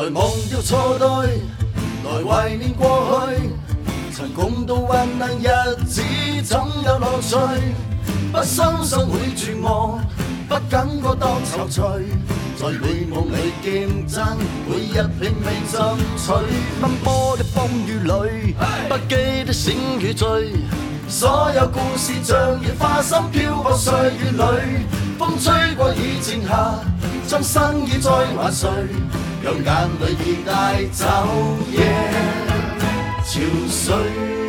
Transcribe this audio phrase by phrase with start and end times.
[0.00, 1.42] 来忘掉错对，
[2.06, 3.50] 来怀念过去。
[4.16, 6.02] 曾共度患难日子，
[6.42, 7.36] 总有乐趣。
[8.32, 10.00] 不相信会绝望，
[10.48, 11.82] 不感觉到愁绪。
[12.56, 16.32] 在美梦里竞争，每日拼命争取。
[16.80, 18.54] 奔波的风雨里，
[18.88, 20.54] 不羁的醒与醉。
[21.08, 24.86] 所有故事像如花心飘泊岁月里，
[25.18, 26.76] 风吹过已静下，
[27.26, 28.66] 将生意再还谁？
[29.42, 29.64] 让眼
[30.00, 31.06] 泪已带走
[31.70, 31.80] 夜
[33.24, 34.40] 憔悴。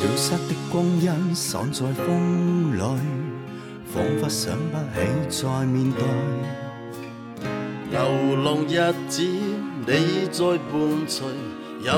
[0.00, 3.39] 消失的光阴散在风里，
[3.92, 6.04] 仿佛想不起再面对。
[7.90, 7.98] 流
[8.44, 11.26] 浪日子，你在伴随，
[11.82, 11.90] 有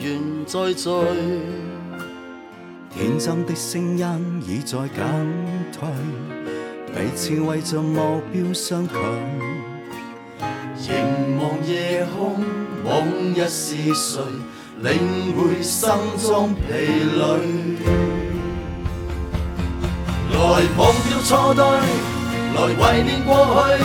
[0.00, 0.90] 缘再聚。
[2.94, 5.04] 天真的声音已在减
[5.72, 5.88] 退，
[6.94, 8.94] 彼此为着目标相距。
[10.78, 12.44] 凝望夜空，
[12.84, 14.22] 往日是谁？
[14.82, 14.92] 领
[15.36, 16.60] 会心中疲
[17.18, 17.26] 累，
[20.52, 23.82] 来忘掉错对，来怀念过去。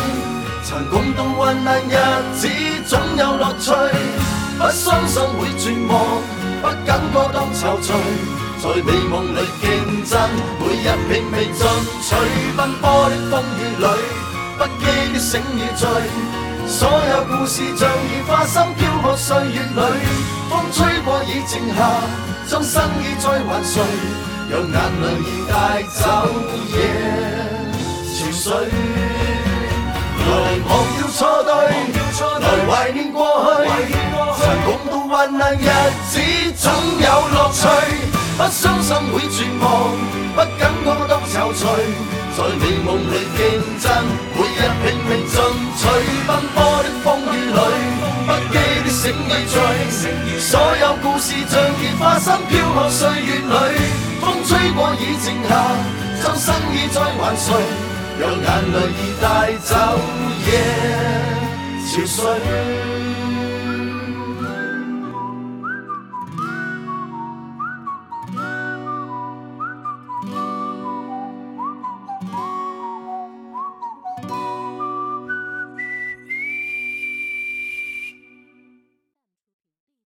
[0.65, 1.95] 曾共度患难日
[2.35, 2.49] 子，
[2.85, 3.71] 总有乐趣。
[4.59, 6.03] 不相信会绝望，
[6.61, 7.93] 不感觉到愁绪。
[8.59, 10.19] 在美梦里竞争，
[10.59, 11.65] 每日拼命进
[12.03, 12.15] 取。
[12.57, 13.87] 奔波的风雨里，
[14.57, 15.87] 不羁的醒与醉。
[16.67, 19.81] 所有故事像如花心飘泊岁月里。
[20.49, 22.01] 风吹过已静下，
[22.45, 23.81] 将生意再还谁？
[24.49, 24.71] 让眼
[25.01, 26.01] 泪已带走
[26.71, 26.75] 夜
[28.13, 28.45] 憔悴。
[30.27, 30.31] 来
[30.67, 31.49] 忘掉错对，
[32.39, 33.19] 来怀念过
[33.55, 33.67] 去。
[34.37, 35.59] 曾共度患难日
[36.09, 36.13] 子，
[36.55, 36.65] 总
[36.99, 37.67] 有乐趣。
[38.37, 39.65] 不相信会绝望，
[40.35, 41.65] 不感觉到愁绪。
[42.37, 43.39] 在美梦里竞
[43.81, 43.85] 争，
[44.35, 45.35] 每日拼命进
[45.77, 45.81] 取。
[46.27, 47.59] 奔波的风雨里。
[48.27, 49.55] 不羁的醒与醉，
[50.39, 53.47] 所有故事像件花心飘泊岁月里，
[54.19, 55.49] 风吹过已静下，
[56.23, 57.53] 将生意再还谁？
[58.19, 59.75] 让眼泪已带走
[60.47, 60.49] 夜
[61.85, 62.96] 憔悴。